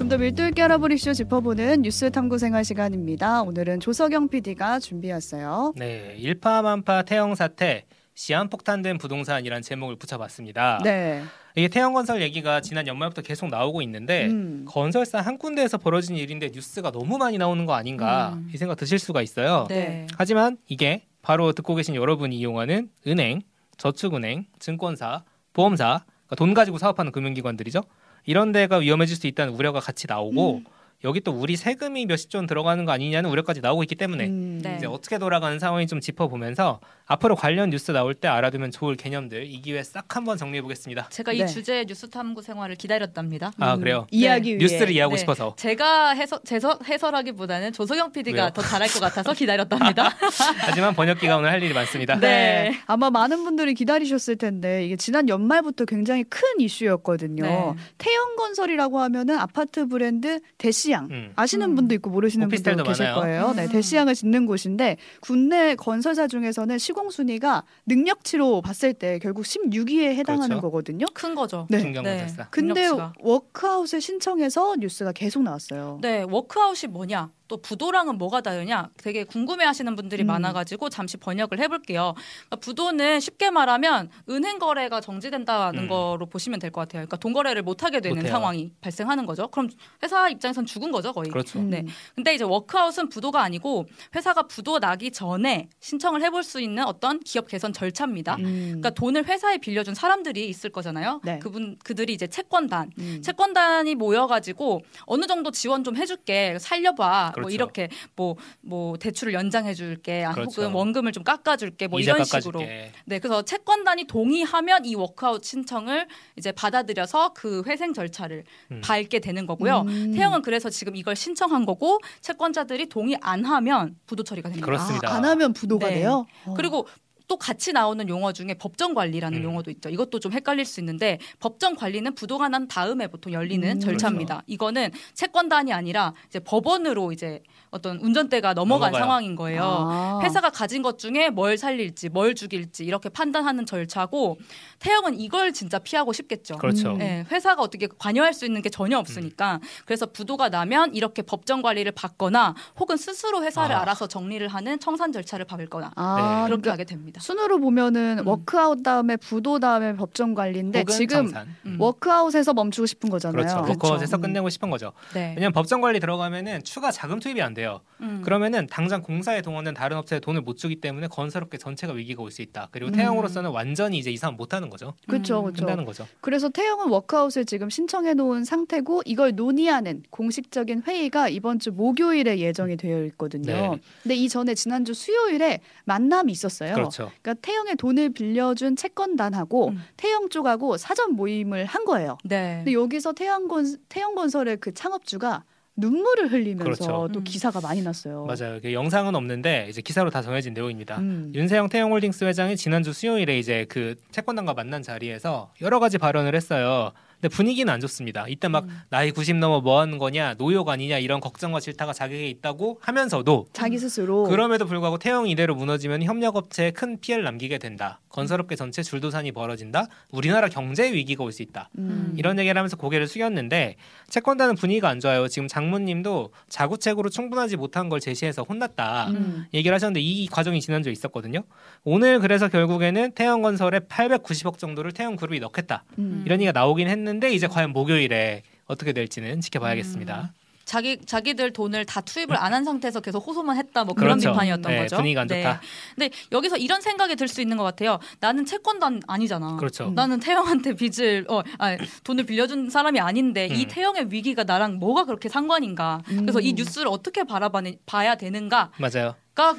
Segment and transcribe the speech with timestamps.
[0.00, 3.42] 좀 더 밀도 있게 알아볼 이슈 짚어보는 뉴스 탐구 생활 시간입니다.
[3.42, 5.74] 오늘은 조석영 PD가 준비했어요.
[5.76, 7.84] 네, 일파만파 태영 사태
[8.14, 10.80] 시한폭탄된 부동산이란 제목을 붙여봤습니다.
[10.82, 11.22] 네.
[11.54, 14.64] 이게 태영건설 얘기가 지난 연말부터 계속 나오고 있는데 음.
[14.66, 18.48] 건설사 한 군데에서 벌어진 일인데 뉴스가 너무 많이 나오는 거 아닌가 음.
[18.54, 19.66] 이 생각 드실 수가 있어요.
[19.68, 20.06] 네.
[20.16, 23.42] 하지만 이게 바로 듣고 계신 여러분이 이용하는 은행,
[23.76, 27.82] 저축은행, 증권사, 보험사, 그러니까 돈 가지고 사업하는 금융기관들이죠.
[28.26, 30.64] 이런 데가 위험해질 수 있다는 우려가 같이 나오고 음.
[31.02, 34.60] 여기 또 우리 세금이 몇십 조원 들어가는 거 아니냐는 우려까지 나오고 있기 때문에 음.
[34.62, 34.76] 네.
[34.76, 39.62] 이제 어떻게 돌아가는 상황이 좀 짚어보면서 앞으로 관련 뉴스 나올 때 알아두면 좋을 개념들 이
[39.62, 41.08] 기회에 싹 한번 정리해 보겠습니다.
[41.08, 41.38] 제가 네.
[41.38, 43.52] 이 주제 뉴스 탐구 생활을 기다렸답니다.
[43.58, 43.80] 아 음.
[43.80, 44.06] 그래요?
[44.10, 45.18] 이해하기 위해 뉴스를 이해하고 네.
[45.20, 48.50] 싶어서 제가 해설, 제서, 해설하기보다는 조석영 PD가 왜요?
[48.50, 50.14] 더 잘할 것 같아서 기다렸답니다.
[50.60, 52.16] 하지만 번역기가 오늘 할 일이 많습니다.
[52.20, 52.28] 네.
[52.70, 52.80] 네.
[52.86, 57.42] 아마 많은 분들이 기다리셨을 텐데 이게 지난 연말부터 굉장히 큰 이슈였거든요.
[57.42, 57.74] 네.
[57.96, 61.32] 태영건설이라고 하면은 아파트 브랜드 대시 양 음.
[61.36, 61.74] 아시는 음.
[61.74, 63.20] 분도 있고 모르시는 분도 계실 많아요.
[63.20, 63.52] 거예요.
[63.54, 63.68] 네, 음.
[63.68, 70.60] 대시양을 짓는 곳인데 국내 건설사 중에서는 시공 순위가 능력치로 봤을 때 결국 16위에 해당하는 그렇죠.
[70.62, 71.06] 거거든요.
[71.14, 71.66] 큰 거죠.
[71.70, 71.80] 네.
[71.80, 72.48] 중견건설사.
[72.50, 73.12] 근데 능력치가.
[73.20, 75.98] 워크아웃을 신청해서 뉴스가 계속 나왔어요.
[76.02, 77.30] 네, 워크아웃이 뭐냐?
[77.50, 78.90] 또 부도랑은 뭐가 다르냐?
[79.02, 80.28] 되게 궁금해하시는 분들이 음.
[80.28, 82.14] 많아가지고 잠시 번역을 해볼게요.
[82.46, 85.88] 그러니까 부도는 쉽게 말하면 은행 거래가 정지된다는 음.
[85.88, 87.00] 거로 보시면 될 것 같아요.
[87.00, 88.30] 그러니까 돈 거래를 못 하게 되는 못해요.
[88.30, 89.48] 상황이 발생하는 거죠.
[89.48, 89.68] 그럼
[90.04, 91.28] 회사 입장에선 죽은 거죠, 거의.
[91.28, 91.58] 그렇죠.
[91.58, 91.70] 음.
[91.70, 91.84] 네.
[92.14, 97.48] 근데 이제 워크아웃은 부도가 아니고 회사가 부도 나기 전에 신청을 해볼 수 있는 어떤 기업
[97.48, 98.36] 개선 절차입니다.
[98.36, 98.64] 음.
[98.66, 101.20] 그러니까 돈을 회사에 빌려준 사람들이 있을 거잖아요.
[101.24, 101.40] 네.
[101.40, 103.20] 그분 그들이 이제 채권단, 음.
[103.24, 107.54] 채권단이 모여가지고 어느 정도 지원 좀 해줄게, 살려봐, 뭐 그렇죠.
[107.54, 110.62] 이렇게 뭐뭐 대출을 연장해 줄게, 아, 그렇죠.
[110.62, 112.60] 혹은 원금을 좀 깎아 줄게, 뭐 이자 이런 식으로.
[112.60, 112.92] 깎아줄게.
[113.06, 118.80] 네, 그래서 채권단이 동의하면 이 워크아웃 신청을 이제 받아들여서 그 회생 절차를 음.
[118.82, 119.80] 밟게 되는 거고요.
[119.86, 120.12] 음.
[120.12, 124.64] 태영은 그래서 지금 이걸 신청한 거고 채권자들이 동의 안 하면 부도 처리가 됩니다.
[124.66, 125.10] 그렇습니다.
[125.10, 125.96] 아, 안 하면 부도가 네.
[125.96, 126.26] 돼요.
[126.46, 126.54] 어.
[126.54, 126.86] 그리고
[127.30, 129.44] 또 같이 나오는 용어 중에 법정 관리라는 음.
[129.44, 129.88] 용어도 있죠.
[129.88, 133.78] 이것도 좀 헷갈릴 수 있는데 법정 관리는 부도가 난 다음에 보통 열리는 음.
[133.78, 134.42] 절차입니다.
[134.48, 137.40] 이거는 채권단이 아니라 이제 법원으로 이제
[137.70, 139.04] 어떤 운전대가 넘어간 넘어가요.
[139.04, 139.62] 상황인 거예요.
[139.62, 140.20] 아.
[140.24, 144.38] 회사가 가진 것 중에 뭘 살릴지 뭘 죽일지 이렇게 판단하는 절차고
[144.80, 146.56] 태영은 이걸 진짜 피하고 싶겠죠.
[146.58, 146.94] 그렇죠.
[146.94, 146.98] 음.
[146.98, 151.92] 네, 회사가 어떻게 관여할 수 있는 게 전혀 없으니까 그래서 부도가 나면 이렇게 법정 관리를
[151.92, 153.82] 받거나 혹은 스스로 회사를 아.
[153.82, 156.48] 알아서 정리를 하는 청산 절차를 밟거나 아, 네.
[156.48, 157.22] 그렇게 그러니까 됩니다.
[157.22, 158.26] 순으로 보면은 음.
[158.26, 161.32] 워크아웃 다음에 부도 다음에 법정 관리인데 지금.
[161.66, 161.76] 음.
[161.78, 163.36] 워크아웃에서 멈추고 싶은 거잖아요.
[163.36, 163.62] 그렇죠.
[163.62, 163.92] 그렇죠.
[163.92, 164.20] 워커에서 음.
[164.22, 164.92] 끝내고 싶은 거죠.
[165.14, 165.34] 네.
[165.36, 167.80] 왜냐면 법정 관리 들어가면은 추가 자금 투입이 안 돼요.
[168.00, 168.22] 음.
[168.24, 172.42] 그러면은 당장 공사에 동원된 다른 업체에 돈을 못 주기 때문에 건설업계 전체가 위기가 올 수
[172.42, 172.68] 있다.
[172.70, 172.94] 그리고 음.
[172.94, 174.94] 태영으로서는 완전히 이제 이상 못 하는 거죠.
[175.08, 175.44] 그렇죠, 음.
[175.46, 175.64] 그렇죠.
[175.64, 176.06] 끝나는 거죠.
[176.20, 182.76] 그래서 태영은 워크아웃을 지금 신청해 놓은 상태고 이걸 논의하는 공식적인 회의가 이번 주 목요일에 예정이
[182.76, 183.52] 되어 있거든요.
[183.52, 183.80] 네.
[184.04, 186.74] 근데 이 전에 지난주 수요일에 만남이 있었어요.
[186.74, 187.09] 그렇죠.
[187.22, 189.82] 그러니까 태영의 돈을 빌려준 채권단하고 음.
[189.96, 192.18] 태영 쪽하고 사전 모임을 한 거예요.
[192.24, 192.56] 네.
[192.58, 195.44] 근데 여기서 태영건 태영건설의 그 창업주가
[195.76, 197.08] 눈물을 흘리면서 그렇죠.
[197.12, 197.24] 또 음.
[197.24, 198.26] 기사가 많이 났어요.
[198.26, 198.56] 맞아요.
[198.56, 200.98] 이게 영상은 없는데 이제 기사로 다 정해진 내용입니다.
[200.98, 201.32] 음.
[201.34, 206.92] 윤세영 태영홀딩스 회장이 지난주 수요일에 이제 그 채권단과 만난 자리에서 여러 가지 발언을 했어요.
[207.20, 208.26] 근데 분위기는 안 좋습니다.
[208.28, 208.80] 이때 막 음.
[208.88, 213.76] 나이 90 넘어 뭐 하는 거냐, 노욕 아니냐 이런 걱정과 질타가 자기에게 있다고 하면서도 자기
[213.78, 218.00] 스스로 그럼에도 불구하고 태영이 이대로 무너지면 협력업체에 큰 피해를 남기게 된다.
[218.08, 219.86] 건설업계 전체 줄도산이 벌어진다.
[220.10, 221.68] 우리나라 경제 위기가 올 수 있다.
[221.78, 222.12] 음.
[222.16, 223.76] 이런 얘기를 하면서 고개를 숙였는데
[224.08, 225.28] 채권단은 분위기가 안 좋아요.
[225.28, 229.10] 지금 장모님도 자구책으로 충분하지 못한 걸 제시해서 혼났다.
[229.10, 229.44] 음.
[229.54, 231.44] 얘기를 하셨는데 이 과정이 지난주에 있었거든요.
[231.84, 235.84] 오늘 그래서 결국에는 태영건설에 890억 정도를 태영그룹이 넣겠다.
[235.98, 236.22] 음.
[236.26, 240.32] 이런 얘기가 나오긴 했는데 이제 과연 목요일에 어떻게 될지는 지켜봐야겠습니다.
[240.64, 244.30] 자기 자기들 돈을 다 투입을 안 한 상태에서 계속 호소만 했다 뭐 그런 그렇죠.
[244.32, 244.96] 비판이었던 네, 거죠.
[244.96, 245.60] 분위기가 안 좋다.
[245.96, 247.98] 근데 여기서 이런 생각이 들 수 있는 것 같아요.
[248.20, 249.56] 나는 채권단 아니잖아.
[249.56, 249.88] 그렇죠.
[249.88, 249.94] 음.
[249.94, 253.68] 나는 태영한테 빚을 어, 아니, 돈을 빌려준 사람이 아닌데 이 음.
[253.68, 256.02] 태영의 위기가 나랑 뭐가 그렇게 상관인가?
[256.06, 256.44] 그래서 음.
[256.44, 259.14] 이 뉴스를 어떻게 바라봐야 되는가가 맞아요.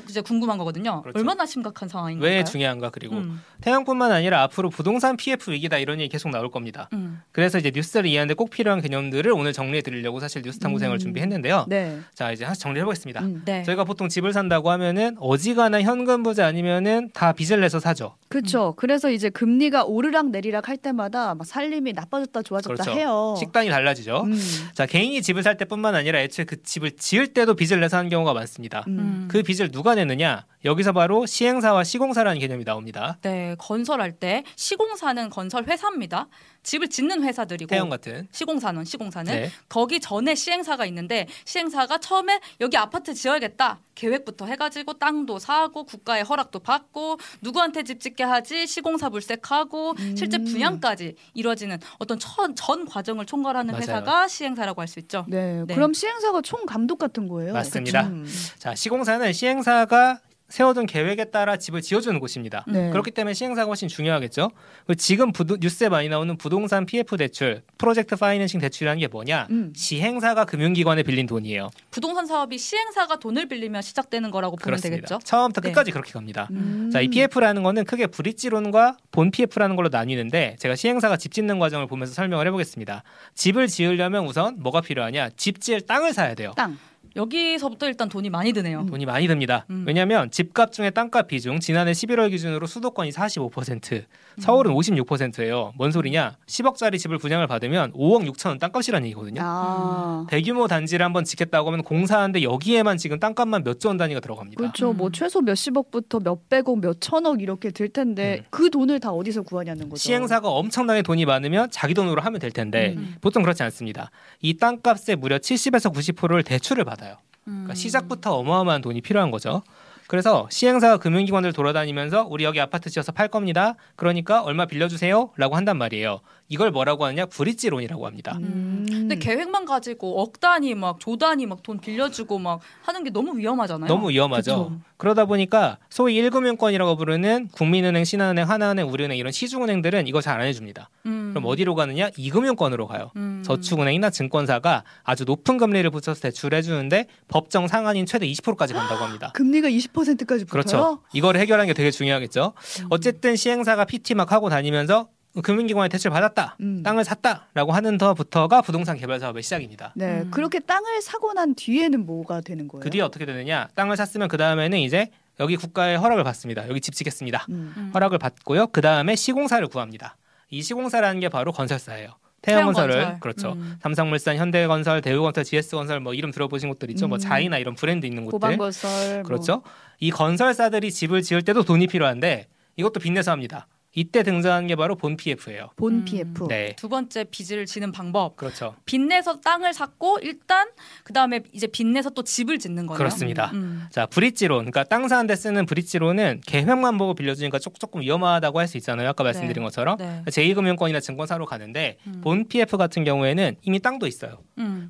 [0.08, 1.02] 이제 궁금한 거거든요.
[1.02, 1.18] 그렇죠.
[1.18, 2.30] 얼마나 심각한 상황인가요?
[2.30, 6.88] 왜 중요한가 그리고 음, 태영뿐만 아니라 앞으로 부동산 PF 위기다 이런 얘기 계속 나올 겁니다.
[6.94, 7.11] 음.
[7.32, 11.00] 그래서 이제 뉴스를 이해하는데 꼭 필요한 개념들을 오늘 정리해 드리려고 사실 뉴스 탐구생을 음.
[11.00, 11.66] 준비했는데요.
[11.70, 12.00] 네.
[12.14, 13.22] 자 이제 하나씩 정리해 보겠습니다.
[13.22, 13.42] 음.
[13.46, 13.64] 네.
[13.64, 18.16] 저희가 보통 집을 산다고 하면은 어지간한 현금 부자 아니면은 다 빚을 내서 사죠.
[18.28, 18.74] 그렇죠.
[18.78, 23.00] 그래서 이제 금리가 오르락 내리락 할 때마다 막 살림이 나빠졌다 좋아졌다 그렇죠.
[23.00, 23.36] 해요.
[23.40, 24.24] 식단이 달라지죠.
[24.26, 24.40] 음.
[24.74, 28.34] 자 개인이 집을 살 때뿐만 아니라 애초에 그 집을 지을 때도 빚을 내서 하는 경우가
[28.34, 28.84] 많습니다.
[28.88, 29.00] 음.
[29.00, 29.28] 음.
[29.30, 30.46] 그 빚을 누가 내느냐?
[30.64, 33.18] 여기서 바로 시행사와 시공사라는 개념이 나옵니다.
[33.22, 36.28] 네, 건설할 때 시공사는 건설 회사입니다.
[36.64, 38.28] 집을 짓는 회사들이고 태형 같은.
[38.32, 39.52] 시공사는 시공사는 네.
[39.70, 46.60] 거기 전에 시행사가 있는데 시행사가 처음에 여기 아파트 지어야겠다 계획부터 해가지고 땅도 사고 국가의 허락도
[46.60, 50.16] 받고 누구한테 집 짓게 하지 시공사 물색하고 음.
[50.16, 53.82] 실제 분양까지 이루어지는 어떤 전, 전 과정을 총괄하는 맞아요.
[53.82, 55.26] 회사가 시행사라고 할 수 있죠.
[55.30, 55.74] 네, 네.
[55.74, 57.54] 그럼 시행사가 총 감독 같은 거예요.
[57.54, 58.08] 맞습니다.
[58.08, 58.28] 음.
[58.58, 60.20] 자, 시공사는 시행사가
[60.52, 62.66] 세워둔 계획에 따라 집을 지어주는 곳입니다.
[62.68, 62.90] 네.
[62.92, 64.52] 그렇기 때문에 시행사가 훨씬 중요하겠죠.
[64.98, 69.48] 지금 부도, 뉴스에 많이 나오는 부동산 PF 대출, 프로젝트 파이낸싱 대출이라는 게 뭐냐?
[69.50, 69.72] 음.
[69.76, 71.70] 시행사가 금융기관에 빌린 돈이에요.
[71.90, 75.08] 부동산 사업이 시행사가 돈을 빌리면 시작되는 거라고 보면 그렇습니다.
[75.08, 75.20] 되겠죠.
[75.24, 75.70] 처음부터 네.
[75.70, 76.48] 끝까지 그렇게 갑니다.
[76.52, 76.90] 음.
[76.92, 81.88] 자, 이 PF라는 거는 크게 브릿지론과 본 PF라는 걸로 나뉘는데 제가 시행사가 집 짓는 과정을
[81.88, 83.04] 보면서 설명을 해보겠습니다.
[83.36, 85.30] 집을 지으려면 우선 뭐가 필요하냐?
[85.38, 86.52] 집 지을 땅을 사야 돼요.
[86.58, 86.78] 땅.
[87.16, 88.86] 여기서부터 일단 돈이 많이 드네요.
[88.90, 89.66] 돈이 많이 듭니다.
[89.70, 89.84] 음.
[89.88, 94.06] 왜냐하면 집값 중에 땅값 비중 지난해 11월 기준으로 수도권이 45%,
[94.40, 95.74] 서울은 56%예요.
[95.76, 96.38] 뭔 소리냐?
[96.48, 99.42] 10억짜리 집을 분양을 받으면 5억 6천 원 땅값이라는 얘기거든요.
[99.44, 100.26] 아.
[100.30, 104.58] 대규모 단지를 한번 짓겠다고 하면 공사하는데 여기에만 지금 땅값만 몇 조 원 단위가 들어갑니다.
[104.60, 104.92] 그렇죠.
[104.92, 104.98] 음.
[104.98, 108.46] 뭐 최소 몇십억부터 몇백억, 몇천억 이렇게 들 텐데 음.
[108.52, 110.00] 그 돈을 다 어디서 구하냐는 거죠.
[110.00, 113.16] 시행사가 엄청나게 돈이 많으면 자기 돈으로 하면 될 텐데 음.
[113.22, 114.12] 보통 그렇지 않습니다.
[114.40, 117.18] 이 땅값의 무려 70에서 90%를 대출을 받아 요.
[117.48, 117.64] 음.
[117.64, 119.64] 그러니까 시작부터 어마어마한 돈이 필요한 거죠.
[120.08, 123.76] 그래서 시행사가 금융기관을 돌아다니면서 우리 여기 아파트 지어서 팔 겁니다.
[123.96, 126.20] 그러니까 얼마 빌려주세요라고 한단 말이에요.
[126.52, 128.38] 이걸 뭐라고 하느냐 브릿지론이라고 합니다.
[128.42, 128.86] 음.
[128.90, 133.38] 근데 계획만 가지고 억 단위 막 조 단위 막 돈 빌려주고 막 하는 게 너무
[133.38, 133.88] 위험하잖아요.
[133.88, 134.52] 너무 위험하죠.
[134.70, 134.80] 그쵸.
[134.98, 140.90] 그러다 보니까 소위 1금융권이라고 부르는 국민은행, 신한은행, 하나은행, 우리은행 이런 시중은행들은 이거 잘 안 해줍니다.
[141.06, 141.30] 음.
[141.34, 142.10] 그럼 어디로 가느냐?
[142.10, 143.12] 2금융권으로 가요.
[143.16, 143.44] 음.
[143.46, 149.32] 저축은행이나 증권사가 아주 높은 금리를 붙여서 대출해 주는데 법정 상한인 최대 20%까지 간다고 합니다.
[149.36, 150.48] 금리가 20%까지 붙어요?
[150.50, 151.02] 그렇죠.
[151.14, 152.54] 이걸 해결하는 게 되게 중요하겠죠.
[152.82, 152.88] 음.
[152.90, 155.08] 어쨌든 시행사가 PT 막 하고 다니면서
[155.42, 156.84] 금융기관에 대출 받았다, 음.
[156.84, 159.94] 땅을 샀다라고 하는 더부터가 부동산 개발 사업의 시작입니다.
[159.96, 160.32] 네, 음.
[160.32, 162.82] 그렇게 땅을 사고 난 뒤에는 뭐가 되는 거예요?
[162.82, 163.70] 그 뒤에 어떻게 되느냐?
[163.76, 166.68] 땅을 샀으면 그 다음에는 이제 여기 국가의 허락을 받습니다.
[166.68, 167.46] 여기 집 짓겠습니다.
[167.50, 167.74] 음.
[167.78, 167.92] 음.
[167.94, 168.68] 허락을 받고요.
[168.68, 170.18] 그 다음에 시공사를 구합니다.
[170.50, 172.10] 이 시공사라는 게 바로 건설사예요.
[172.42, 173.20] 태양건설을 태양 건설.
[173.20, 173.54] 그렇죠.
[173.54, 173.78] 음.
[173.82, 177.08] 삼성물산, 현대건설, 대우건설, GS건설 뭐 이름 들어보신 곳들 있죠.
[177.08, 177.20] 뭐 음.
[177.20, 178.38] 자이나 이런 브랜드 있는 곳들.
[178.40, 179.24] 고방건설 뭐.
[179.24, 179.62] 그렇죠.
[180.00, 183.68] 이 건설사들이 집을 지을 때도 돈이 필요한데 이것도 빚내서 합니다.
[183.94, 185.72] 이때 등장하는 게 바로 본 PF예요.
[185.76, 186.06] 본 음.
[186.06, 186.48] PF.
[186.48, 186.74] 네.
[186.78, 188.38] 두 번째 빚을 지는 방법.
[188.38, 188.76] 그렇죠.
[188.86, 190.70] 빚내서 땅을 샀고 일단
[191.04, 192.98] 그 다음에 이제 빚내서 또 집을 짓는 거예요.
[192.98, 193.52] 그렇습니다.
[193.54, 193.84] 음.
[193.92, 194.60] 자, 브릿지론.
[194.60, 199.10] 그러니까 땅 사는데 쓰는 브릿지론은 계획만 보고 빌려주니까 조- 조금 위험하다고 할 수 있잖아요.
[199.10, 199.62] 아까 말씀드린 네.
[199.66, 199.98] 것처럼.
[199.98, 200.24] 네.
[200.28, 202.22] 제2금융권이나 증권사로 가는데 음.
[202.22, 204.38] 본 PF 같은 경우에는 이미 땅도 있어요.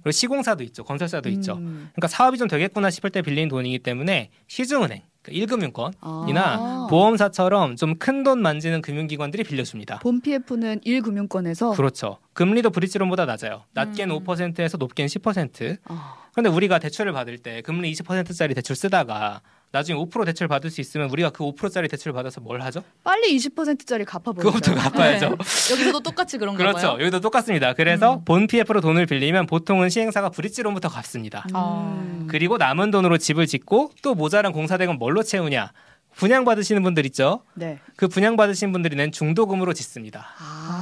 [0.01, 0.03] 음.
[0.03, 0.83] 그리고 시공사도 있죠.
[0.83, 1.53] 건설사도 있죠.
[1.53, 1.89] 음.
[1.94, 6.88] 그러니까 사업이 좀 되겠구나 싶을 때 빌린 돈이기 때문에 시중은행, 그러니까 1금융권 이나 아.
[6.89, 10.00] 보험사처럼 좀 큰 돈 만지는 금융기관들이 빌려줍니다.
[10.00, 12.18] 본 PF는 1금융권에서 그렇죠.
[12.33, 13.63] 금리도 브릿지론보다 낮아요.
[13.74, 14.24] 낮게는 음.
[14.24, 15.77] 5%에서 높게는 10%.
[15.86, 20.81] 아, 그런데 우리가 대출을 받을 때 금리 20%짜리 대출 쓰다가 나중에 5% 대출 받을 수
[20.81, 22.83] 있으면 우리가 그 5%짜리 대출을 받아서 뭘 하죠?
[23.03, 24.51] 빨리 20%짜리 갚아버리죠.
[24.51, 25.29] 그것부터 갚아야죠.
[25.29, 25.35] 네.
[25.71, 26.88] 여기서도 똑같이 그런가 그렇죠.
[26.88, 26.97] 봐요.
[27.00, 27.73] 여기도 똑같습니다.
[27.73, 28.25] 그래서 음.
[28.25, 31.45] 본 PF로 돈을 빌리면 보통은 시행사가 브릿지론부터 갚습니다.
[31.53, 32.25] 아.
[32.27, 35.71] 그리고 남은 돈으로 집을 짓고 또 모자란 공사대금 뭘로 채우냐?
[36.13, 37.44] 분양 받으시는 분들 있죠.
[37.53, 37.79] 네.
[37.95, 40.27] 그 분양 받으신 분들이 낸 중도금으로 짓습니다.
[40.39, 40.81] 아.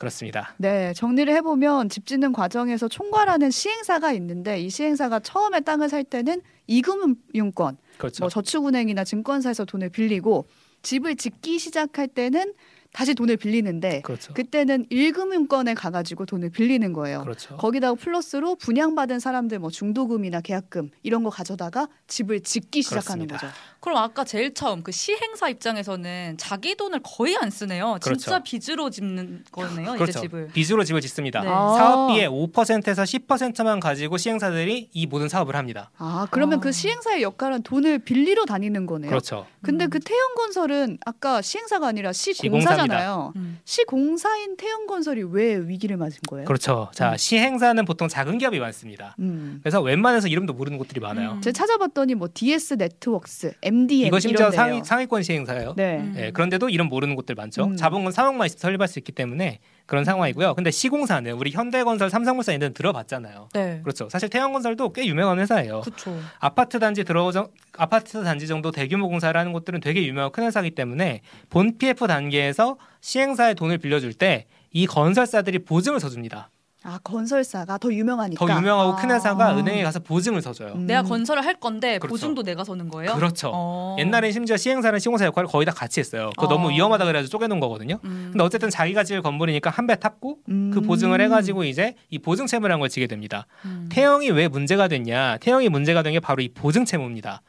[0.00, 0.54] 그렇습니다.
[0.56, 6.40] 네, 정리를 해보면 집 짓는 과정에서 총괄하는 시행사가 있는데 이 시행사가 처음에 땅을 살 때는
[6.66, 8.22] 이금융권, 그렇죠.
[8.22, 10.46] 뭐 저축은행이나 증권사에서 돈을 빌리고
[10.80, 12.54] 집을 짓기 시작할 때는
[12.92, 14.34] 다시 돈을 빌리는데 그렇죠.
[14.34, 17.22] 그때는 1금융권에 가가지고 돈을 빌리는 거예요.
[17.22, 17.56] 그렇죠.
[17.56, 23.38] 거기다가 플러스로 분양받은 사람들 뭐 중도금이나 계약금 이런 거 가져다가 집을 짓기 시작하는 그렇습니다.
[23.38, 23.52] 거죠.
[23.78, 27.98] 그럼 아까 제일 처음 그 시행사 입장에서는 자기 돈을 거의 안 쓰네요.
[28.02, 28.44] 진짜 그렇죠.
[28.44, 29.92] 빚으로 짓는 거네요.
[29.94, 30.10] 그렇죠.
[30.10, 30.48] 이제 집을.
[30.48, 31.40] 빚으로 집을 짓습니다.
[31.42, 31.48] 네.
[31.48, 31.74] 아.
[31.76, 35.90] 사업비의 5%에서 10%만 가지고 시행사들이 이 모든 사업을 합니다.
[35.96, 36.60] 아 그러면 아.
[36.60, 39.08] 그 시행사의 역할은 돈을 빌리러 다니는 거네요.
[39.08, 39.46] 그렇죠.
[39.62, 39.90] 근데 음.
[39.90, 43.32] 그 태형건설은 아까 시행사가 아니라 시공사 잖아요.
[43.36, 43.58] 음.
[43.64, 46.44] 시공사인 태형건설이 왜 위기를 맞은 거예요?
[46.46, 46.90] 그렇죠.
[46.94, 47.16] 자, 음.
[47.16, 49.16] 시행사는 보통 작은 기업이 많습니다.
[49.18, 49.60] 음.
[49.62, 51.32] 그래서 웬만해서 이름도 모르는 곳들이 많아요.
[51.32, 51.40] 음.
[51.40, 54.80] 제가 찾아봤더니 뭐 DS 네트웍스, MDM 이거 심지어 상위.
[54.84, 55.74] 상위권 시행사예요.
[55.76, 55.98] 네.
[55.98, 56.14] 음.
[56.16, 57.64] 예, 그런데도 이름 모르는 곳들 많죠.
[57.64, 57.76] 음.
[57.76, 59.58] 자본금 3억만 있으면 설립할 수 있기 때문에
[59.90, 60.54] 그런 상황이고요.
[60.54, 63.48] 근데 시공사는 우리 현대건설, 삼성물산 이런 데 들어봤잖아요.
[63.52, 63.80] 네.
[63.82, 64.08] 그렇죠.
[64.08, 65.80] 사실 태양건설도 꽤 유명한 회사예요.
[65.80, 66.16] 그렇죠.
[66.38, 67.30] 아파트 단지 들어
[67.76, 71.20] 아파트 단지 정도 대규모 공사를 하는 곳들은 되게 유명한 큰 회사이기 때문에
[71.50, 76.50] 본 PF 단계에서 시행사에 돈을 빌려줄 때 이 건설사들이 보증을 서줍니다.
[76.82, 78.44] 아 건설사가 더 유명하니까.
[78.46, 78.96] 더 유명하고 아.
[78.96, 80.72] 큰 회사가 은행에 가서 보증을 서줘요.
[80.72, 80.86] 음.
[80.86, 82.12] 내가 건설을 할 건데 그렇죠.
[82.14, 83.14] 보증도 내가 서는 거예요?
[83.16, 83.50] 그렇죠.
[83.52, 83.96] 어.
[83.98, 86.30] 옛날엔 심지어 시행사는 시공사 역할을 거의 다 같이 했어요.
[86.38, 86.48] 그거 어.
[86.48, 87.98] 너무 위험하다 그래가지고 쪼개놓은 거거든요.
[88.04, 88.28] 음.
[88.32, 90.70] 근데 어쨌든 자기가 지을 건물이니까 한 배 탔고 음.
[90.72, 93.46] 그 보증을 해가지고 이제 이 보증 채무라는 걸 지게 됩니다.
[93.64, 93.88] 음.
[93.90, 95.38] 태영이 왜 문제가 됐냐?
[95.38, 97.42] 태영이 문제가 된 게 바로 이 보증 채무입니다.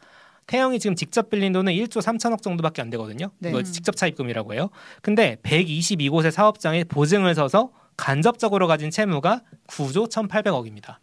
[0.48, 3.32] 태영이 지금 직접 빌린 돈은 1조 3천억 정도밖에 안 되거든요.
[3.40, 3.50] 네.
[3.50, 3.64] 이거 음.
[3.64, 4.70] 직접 차입금이라고 해요.
[5.02, 7.70] 근데 122곳의 사업장에 보증을 서서
[8.02, 10.98] 간접적으로 가진 채무가 9조 1,800억입니다.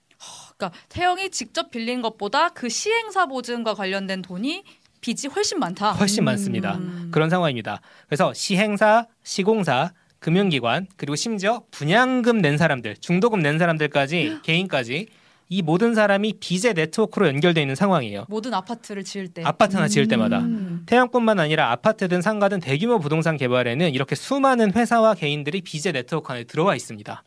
[0.57, 4.65] 그러니까 태영이 직접 빌린 것보다 그 시행사 보증과 관련된 돈이
[5.01, 5.93] 빚이 훨씬 많다.
[5.93, 6.27] 훨씬 음.
[6.27, 6.75] 많습니다.
[6.75, 7.11] 음.
[7.13, 7.81] 그런 상황입니다.
[8.09, 15.07] 그래서 시행사, 시공사, 금융기관 그리고 심지어 분양금 낸 사람들, 중도금 낸 사람들까지 개인까지
[15.51, 18.27] 이 모든 사람이 빚의 네트워크로 연결되어 있는 상황이에요.
[18.29, 20.41] 모든 아파트를 지을 때 아파트 하나 지을 때마다.
[20.41, 20.83] 음.
[20.87, 26.75] 태양뿐만 아니라 아파트든 상가든 대규모 부동산 개발에는 이렇게 수많은 회사와 개인들이 빚의 네트워크 안에 들어와
[26.77, 27.23] 있습니다.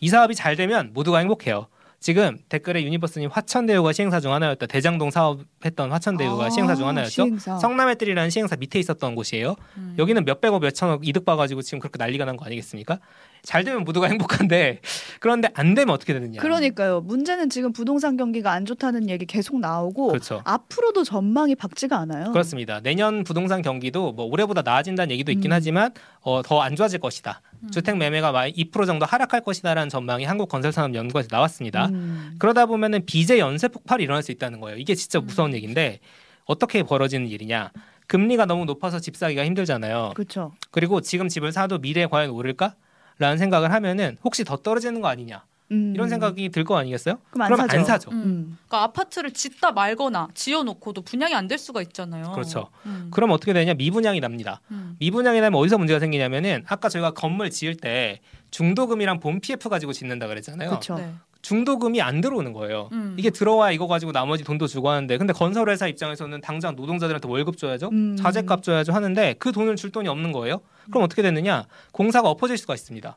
[0.00, 1.68] 이 사업이 잘 되면 모두가 행복해요.
[2.00, 4.66] 지금 댓글에 유니버스님 화천대유가 시행사 중 하나였다.
[4.66, 7.10] 대장동 사업했던 화천대유가 아, 시행사 중 하나였죠.
[7.10, 7.58] 시행사.
[7.60, 9.54] 성남의뜰이라는 시행사 밑에 있었던 곳이에요.
[9.76, 9.94] 음.
[10.00, 12.98] 여기는 몇백억 몇천억 이득 봐가지고 지금 그렇게 난리가 난 거 아니겠습니까?
[13.42, 14.80] 잘 되면 모두가 행복한데
[15.18, 16.40] 그런데 안 되면 어떻게 되느냐?
[16.40, 17.00] 그러니까요.
[17.00, 20.42] 문제는 지금 부동산 경기가 안 좋다는 얘기 계속 나오고 그렇죠.
[20.44, 22.30] 앞으로도 전망이 밝지가 않아요.
[22.32, 22.80] 그렇습니다.
[22.80, 25.54] 내년 부동산 경기도 뭐 올해보다 나아진다는 얘기도 있긴 음.
[25.54, 27.42] 하지만 어, 더 안 좋아질 것이다.
[27.64, 27.70] 음.
[27.72, 31.86] 주택 매매가 2% 정도 하락할 것이다라는 전망이 한국건설산업연구원에서 나왔습니다.
[31.86, 32.36] 음.
[32.38, 34.78] 그러다 보면은 빚의 연쇄 폭발이 일어날 수 있다는 거예요.
[34.78, 35.26] 이게 진짜 음.
[35.26, 35.98] 무서운 얘기인데
[36.44, 37.72] 어떻게 벌어지는 일이냐?
[38.06, 40.12] 금리가 너무 높아서 집 사기가 힘들잖아요.
[40.14, 40.52] 그렇죠.
[40.70, 42.76] 그리고 지금 집을 사도 미래에 과연 오를까?
[43.18, 45.92] 라는 생각을 하면은 혹시 더 떨어지는 거 아니냐 음.
[45.94, 47.18] 이런 생각이 들 거 아니겠어요?
[47.30, 47.78] 그럼 안 그러면 사죠.
[47.78, 48.10] 안 사죠.
[48.10, 48.16] 음.
[48.16, 48.58] 음.
[48.68, 52.32] 그러니까 아파트를 짓다 말거나 지어놓고도 분양이 안 될 수가 있잖아요.
[52.32, 52.68] 그렇죠.
[52.86, 53.08] 음.
[53.10, 53.74] 그럼 어떻게 되냐?
[53.74, 54.60] 미분양이 납니다.
[54.70, 54.96] 음.
[54.98, 60.26] 미분양이 나면 어디서 문제가 생기냐면은 아까 저희가 건물 지을 때 중도금이랑 본 PF 가지고 짓는다
[60.26, 60.68] 그랬잖아요.
[60.68, 60.94] 그렇죠.
[60.96, 61.12] 네.
[61.42, 62.88] 중도금이 안 들어오는 거예요.
[62.92, 63.14] 음.
[63.18, 67.90] 이게 들어와 이거 가지고 나머지 돈도 주고 하는데 근데 건설회사 입장에서는 당장 노동자들한테 월급 줘야죠.
[67.92, 68.16] 음.
[68.16, 70.60] 자재값 줘야죠 하는데 그 돈을 줄 돈이 없는 거예요.
[70.90, 71.66] 그럼 어떻게 되느냐?
[71.92, 73.16] 공사가 엎어질 수가 있습니다.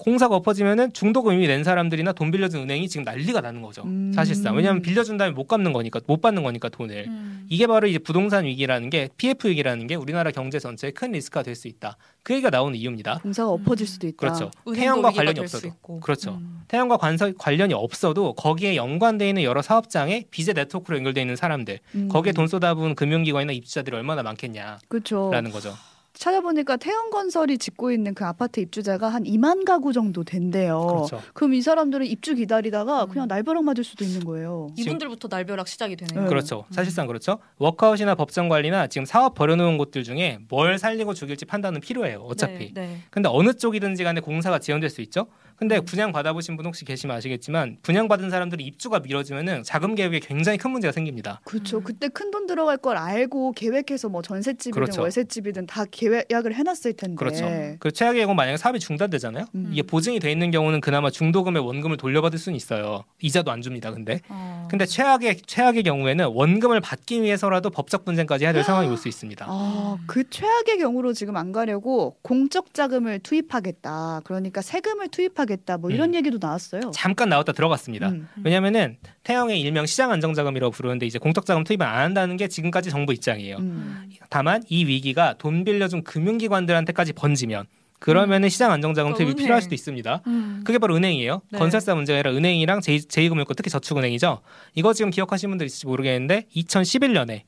[0.00, 3.82] 공사가 엎어지면은 중도금 이미 낸 사람들이나 돈 빌려준 은행이 지금 난리가 나는 거죠.
[3.82, 4.12] 음.
[4.14, 7.46] 사실상 왜냐하면 빌려준 다음에 못 갚는 거니까 못 받는 거니까 돈을 음.
[7.50, 11.54] 이게 바로 이제 부동산 위기라는 게 PF 위기라는 게 우리나라 경제 전체에 큰 리스크가 될
[11.60, 11.98] 수 있다.
[12.22, 13.18] 그 얘기가 나오는 이유입니다.
[13.18, 14.16] 공사가 엎어질 수도 있다.
[14.16, 14.50] 그렇죠.
[14.74, 15.70] 태양과 관련이 없어도.
[16.00, 16.38] 그렇죠.
[16.40, 16.60] 음.
[16.68, 22.08] 태양과 관서, 관련이 없어도 거기에 연관돼 있는 여러 사업장에 빚의 네트워크로 연결돼 있는 사람들 음.
[22.08, 25.30] 거기에 돈 쏟아부은 금융기관이나 입주자들이 얼마나 많겠냐라는 그렇죠.
[25.52, 25.74] 거죠.
[26.20, 31.06] 찾아보니까 태영건설이 짓고 있는 그 아파트 입주자가 한 2만 가구 정도 된대요.
[31.08, 31.22] 그렇죠.
[31.32, 33.08] 그럼 이 사람들은 입주 기다리다가 음.
[33.08, 34.68] 그냥 날벼락 맞을 수도 있는 거예요.
[34.76, 36.24] 이분들부터 날벼락 시작이 되네요.
[36.24, 36.28] 네.
[36.28, 36.66] 그렇죠.
[36.70, 37.38] 사실상 그렇죠.
[37.56, 42.18] 워크아웃이나 법정 관리나 지금 사업 벌여놓은 곳들 중에 뭘 살리고 죽일지 판단은 필요해요.
[42.18, 42.74] 어차피.
[42.74, 42.96] 네, 네.
[43.08, 45.26] 근데 어느 쪽이든지 간에 공사가 지연될 수 있죠.
[45.60, 45.84] 근데 음.
[45.84, 50.70] 분양 받아보신 분 혹시 계시면 아시겠지만 분양 받은 사람들이 입주가 미뤄지면은 자금 계획에 굉장히 큰
[50.70, 51.42] 문제가 생깁니다.
[51.44, 51.76] 그렇죠.
[51.78, 51.84] 음.
[51.84, 55.02] 그때 큰 돈 들어갈 걸 알고 계획해서 뭐 전셋집이든 그렇죠.
[55.02, 57.16] 월세집이든 다 계약을 해놨을 텐데.
[57.16, 57.44] 그렇죠.
[57.80, 59.46] 그 최악의 경우 만약에 사업이 중단되잖아요.
[59.56, 59.68] 음.
[59.72, 63.04] 이게 보증이 돼 있는 경우는 그나마 중도금의 원금을 돌려받을 수는 있어요.
[63.20, 63.90] 이자도 안 줍니다.
[63.90, 64.66] 근데 어.
[64.70, 69.44] 근데 최악의 최악의 경우에는 원금을 받기 위해서라도 법적 분쟁까지 해야 될 상황이 올 수 있습니다.
[69.48, 74.20] 아, 그 최악의 경우로 지금 안 가려고 공적 자금을 투입하겠다.
[74.24, 75.49] 그러니까 세금을 투입하겠다.
[75.78, 76.14] 뭐 이런 음.
[76.14, 76.90] 얘기도 나왔어요.
[76.92, 78.10] 잠깐 나왔다 들어갔습니다.
[78.10, 78.28] 음.
[78.42, 82.90] 왜냐면은 태형의 일명 시장 안정 자금이라고 부르는데 이제 공적 자금 투입을 안 한다는 게 지금까지
[82.90, 83.56] 정부 입장이에요.
[83.58, 84.08] 음.
[84.28, 87.66] 다만 이 위기가 돈 빌려준 금융기관들한테까지 번지면
[88.00, 89.44] 그러면은 시장 안정자금 어, 투입이 은행.
[89.44, 90.22] 필요할 수도 있습니다.
[90.26, 90.62] 음.
[90.64, 91.42] 그게 바로 은행이에요.
[91.52, 91.58] 네.
[91.58, 94.40] 건설사 문제가 아니라 은행이랑 제, 제2금융권 특히 저축은행이죠.
[94.74, 97.42] 이거 지금 기억하시는 분들 있을지 모르겠는데 2011년에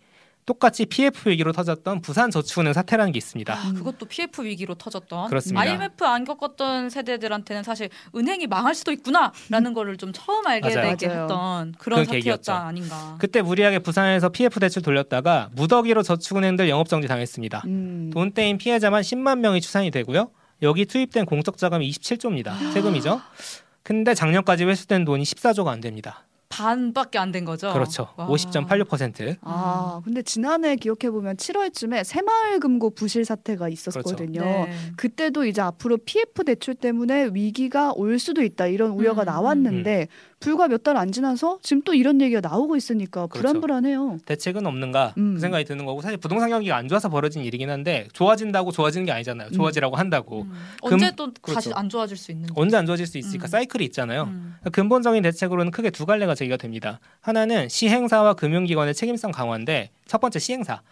[0.44, 3.54] 똑같이 PF 위기로 터졌던 부산 저축은행 사태라는 게 있습니다.
[3.54, 5.61] 아, 그것도 PF 위기로 터졌던 그렇습니다.
[5.61, 10.96] IMF 안 겪었던 세대들한테는 사실 은행이 망할 수도 있구나라는 거를 좀 처음 알게 맞아요.
[10.96, 11.22] 되게 맞아요.
[11.22, 12.42] 했던 그런 그 계기였죠.
[12.42, 13.16] 사태였다 아닌가.
[13.18, 17.62] 그때 무리하게 부산에서 PF 대출 돌렸다가 무더기로 저축은행들 영업 정지 당했습니다.
[17.66, 18.11] 음.
[18.12, 20.30] 돈 떼인 피해자만 10만 명이 추산이 되고요.
[20.62, 22.72] 여기 투입된 공적 자금이 27조입니다.
[22.72, 23.20] 세금이죠.
[23.84, 26.25] 근데 작년까지 회수된 돈이 14조가 안 됩니다.
[26.52, 27.73] 반밖에 안 된 거죠.
[27.73, 28.09] 그렇죠.
[28.16, 28.26] 와.
[28.28, 29.37] 50.86%.
[29.40, 34.42] 아, 근데 지난해 기억해 보면 7월쯤에 새마을 금고 부실 사태가 있었거든요.
[34.42, 34.73] 네.
[34.97, 40.09] 그때도 이제 앞으로 PF 대출 때문에 위기가 올 수도 있다 이런 우려가 음, 나왔는데
[40.42, 43.49] 불과 몇 달 안 지나서 지금 또 이런 얘기가 나오고 있으니까 그렇죠.
[43.49, 44.18] 불안불안해요.
[44.26, 45.34] 대책은 없는가 음.
[45.34, 49.12] 그 생각이 드는 거고 사실 부동산 경기가 안 좋아서 벌어진 일이긴 한데 좋아진다고 좋아지는 게
[49.12, 49.50] 아니잖아요.
[49.52, 50.52] 좋아지라고 한다고 음.
[50.82, 51.72] 언제 또 다시 그렇죠.
[51.75, 53.49] 안 좋아질 수 있는 언제 안 좋아질 수 있으니까 음.
[53.49, 54.25] 사이클이 있잖아요.
[54.25, 54.56] 음.
[54.72, 56.99] 근본적인 대책으로는 크게 두 갈래가 제기가 됩니다.
[57.20, 60.82] 하나는 시행사와 금융기관의 책임성 강화인데 첫 번째 시행사.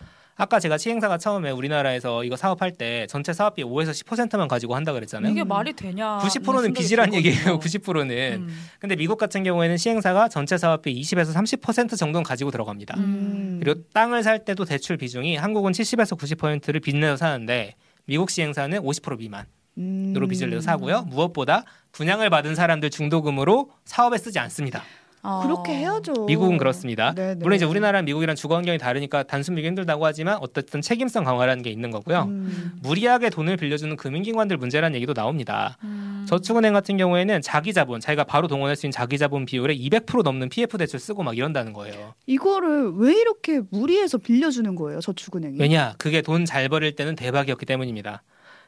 [0.41, 5.31] 아까 제가 시행사가 처음에 우리나라에서 이거 사업할 때 전체 사업비 5에서 10%만 가지고 한다 그랬잖아요.
[5.31, 5.49] 이게 음.
[5.49, 6.17] 말이 되냐?
[6.17, 7.59] 90%는 빚이란 얘기예요.
[7.59, 8.49] 90%는.
[8.49, 8.61] 음.
[8.79, 12.97] 근데 미국 같은 경우에는 시행사가 전체 사업비 20에서 30% 정도는 가지고 들어갑니다.
[12.97, 13.61] 음.
[13.63, 17.75] 그리고 땅을 살 때도 대출 비중이 한국은 70에서 90%를 빚내서 사는데
[18.07, 19.45] 미국 시행사는 50% 미만
[19.79, 20.29] 으로 음.
[20.29, 21.03] 빚을 내서 사고요.
[21.03, 24.83] 무엇보다 분양을 받은 사람들 중도금으로 사업에 쓰지 않습니다.
[25.23, 25.43] 어.
[25.43, 26.25] 그렇게 해야죠.
[26.25, 27.12] 미국은 그렇습니다.
[27.15, 27.41] 네, 네.
[27.43, 31.71] 물론 이제 우리나라랑 미국이랑 주거 환경이 다르니까 단순 비교 힘들다고 하지만 어쨌든 책임성 강화라는 게
[31.71, 32.23] 있는 거고요.
[32.23, 32.73] 음.
[32.83, 35.77] 무리하게 돈을 빌려주는 금융기관들 문제라는 얘기도 나옵니다.
[35.85, 36.25] 음.
[36.29, 40.49] 저축은행 같은 경우에는 자기 자본, 자기가 바로 동원할 수 있는 자기 자본 비율의 200% 넘는
[40.49, 42.15] PF 대출 쓰고 막 이런다는 거예요.
[42.27, 45.59] 이거를 왜 이렇게 무리해서 빌려주는 거예요, 저축은행이?
[45.59, 45.95] 왜냐?
[45.99, 48.23] 그게 돈 잘 벌일 때는 대박이었기 때문입니다.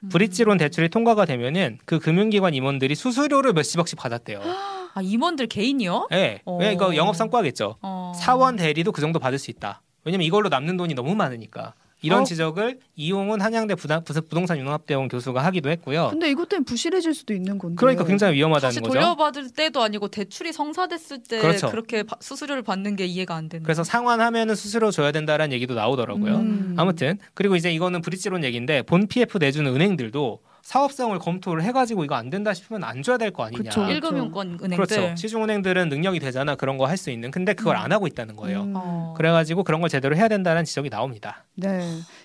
[0.04, 0.09] 음.
[0.11, 4.40] 브릿지론 대출이 통과가 되면은 그 금융기관 임원들이 수수료를 몇십억씩 받았대요.
[4.94, 6.08] 아 임원들 개인이요?
[6.12, 6.40] 예.
[6.44, 6.58] 어.
[6.58, 7.76] 왜 이거 영업 성과겠죠.
[7.82, 8.12] 어.
[8.16, 9.82] 사원 대리도 그 정도 받을 수 있다.
[10.04, 11.75] 왜냐면 이걸로 남는 돈이 너무 많으니까.
[12.04, 12.25] 이런 어.
[12.25, 16.08] 지적을 이용훈 한양대 부서- 부동산 융합대원 교수가 하기도 했고요.
[16.11, 17.76] 근데 이것 때문에 부실해질 수도 있는 건데.
[17.78, 18.92] 그러니까 굉장히 위험하다는 다시 거죠.
[18.92, 21.70] 돌려받을 때도 아니고 대출이 성사됐을 때 그렇죠.
[21.70, 23.62] 그렇게 수수료를 받는 게 이해가 안 되는.
[23.62, 26.34] 그래서 상환하면은 수수료 줘야 된다라는 얘기도 나오더라고요.
[26.38, 26.75] 음.
[26.76, 32.31] 아무튼 그리고 이제 이거는 브릿지론 얘기인데 본 PF 내주는 은행들도 사업성을 검토를 해가지고 이거 안
[32.31, 33.71] 된다 싶으면 안 줘야 될 거 아니냐.
[33.88, 34.76] 일- 1금융권 은행들.
[34.76, 35.14] 그렇죠.
[35.16, 37.31] 시중은행들은 능력이 되잖아 그런 거 할 수 있는.
[37.31, 37.81] 근데 그걸 음.
[37.83, 38.62] 안 하고 있다는 거예요.
[38.62, 38.73] 음.
[38.76, 39.14] 어.
[39.16, 41.45] 그래가지고 그런 걸 제대로 해야 된다는 지적이 나옵니다.
[41.57, 41.81] 네.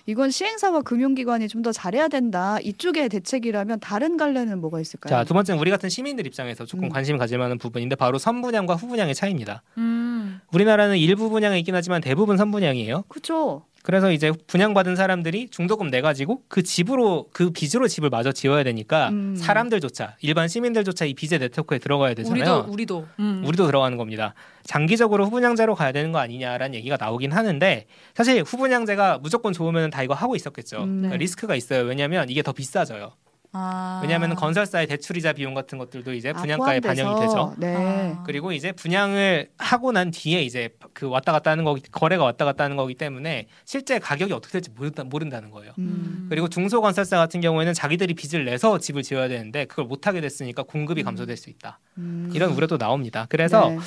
[0.06, 2.58] 이건 시행사와 금융기관이 좀 더 잘해야 된다.
[2.62, 5.10] 이쪽의 대책이라면 다른 갈래는 뭐가 있을까요?
[5.10, 6.88] 자 두 번째는 우리 같은 시민들 입장에서 조금 음.
[6.90, 9.62] 관심 가질 만한 부분인데 바로 선분양과 후분양의 차이입니다.
[9.78, 10.40] 음.
[10.52, 13.02] 우리나라는 일부 분양이 있긴 하지만 대부분 선분양이에요.
[13.08, 13.64] 그렇죠.
[13.88, 19.08] 그래서 이제 분양받은 사람들이 중도금 내 가지고 그 집으로 그 빚으로 집을 마저 지어야 되니까
[19.08, 19.34] 음.
[19.34, 22.66] 사람들조차 일반 시민들조차 이 빚의 네트워크에 들어가야 되잖아요.
[22.66, 23.08] 우리도 우리도.
[23.18, 23.42] 음.
[23.46, 24.34] 우리도 들어가는 겁니다.
[24.64, 30.12] 장기적으로 후분양제로 가야 되는 거 아니냐라는 얘기가 나오긴 하는데 사실 후분양제가 무조건 좋으면 다 이거
[30.12, 30.82] 하고 있었겠죠.
[30.82, 30.96] 음.
[30.98, 31.16] 그러니까 네.
[31.16, 31.84] 리스크가 있어요.
[31.84, 33.12] 왜냐하면 이게 더 비싸져요.
[33.52, 34.00] 아.
[34.02, 37.08] 왜냐하면 건설사의 대출이자 비용 같은 것들도 이제 아, 분양가에 포함돼서.
[37.08, 37.54] 반영이 되죠.
[37.58, 37.74] 네.
[37.76, 38.22] 아.
[38.24, 42.64] 그리고 이제 분양을 하고 난 뒤에 이제 그 왔다 갔다 하는 거기 거래가 왔다 갔다
[42.64, 45.72] 하는 거기 때문에 실제 가격이 어떻게 될지 모른다, 모른다는 거예요.
[45.78, 46.26] 음.
[46.28, 51.02] 그리고 중소건설사 같은 경우에는 자기들이 빚을 내서 집을 지어야 되는데 그걸 못 하게 됐으니까 공급이
[51.02, 51.80] 감소될 수 있다.
[51.98, 52.30] 음.
[52.34, 53.26] 이런 우려도 나옵니다.
[53.28, 53.78] 그래서 네.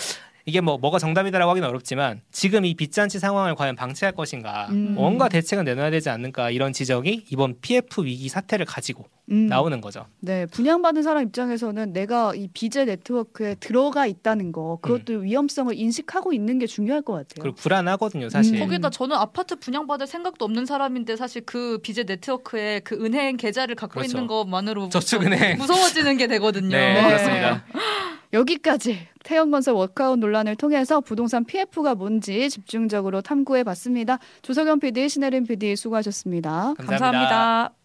[0.46, 4.96] 이게 뭐 뭐가 정답이다라고 하기는 어렵지만 지금 이 빚잔치 상황을 과연 방치할 것인가 음.
[4.96, 9.48] 뭔가 대책은 내놔야 되지 않는가 이런 지적이 이번 PF 위기 사태를 가지고 음.
[9.48, 10.06] 나오는 거죠.
[10.20, 16.60] 네, 분양받은 사람 입장에서는 내가 이 비제 네트워크에 들어가 있다는 거, 그것도 위험성을 인식하고 있는
[16.60, 17.36] 게 중요할 것 같아요.
[17.38, 17.42] 음.
[17.42, 18.56] 그리고 불안하거든요, 사실.
[18.56, 18.60] 음.
[18.60, 23.96] 거기다 저는 아파트 분양받을 생각도 없는 사람인데 사실 그 비제 네트워크에 그 은행 계좌를 갖고
[23.96, 24.18] 그렇죠.
[24.18, 25.58] 있는 것만으로 저축은행.
[25.58, 26.70] 무서워지는 게 되거든요.
[26.70, 27.08] 네, 네.
[27.08, 27.64] 그렇습니다.
[28.34, 34.20] 여기까지 태형건설 워크아웃 논란을 통해서 부동산 PF가 뭔지 집중적으로 탐구해 봤습니다.
[34.42, 36.74] 조석영 PD, 신혜림 PD 수고하셨습니다.
[36.78, 36.98] 감사합니다.
[36.98, 37.81] 감사합니다.